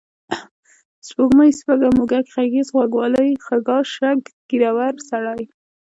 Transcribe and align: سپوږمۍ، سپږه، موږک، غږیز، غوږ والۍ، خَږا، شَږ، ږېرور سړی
سپوږمۍ، 1.07 1.51
سپږه، 1.59 1.89
موږک، 1.97 2.25
غږیز، 2.33 2.67
غوږ 2.75 2.91
والۍ، 2.97 3.29
خَږا، 3.45 3.79
شَږ، 3.93 4.19
ږېرور 4.49 4.95
سړی 5.09 5.43